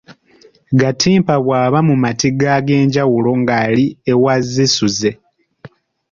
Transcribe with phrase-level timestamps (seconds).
[0.79, 5.11] Gattimpa bw’aba mu matigga ag’enjawulo ng’ali ewa Zisuzze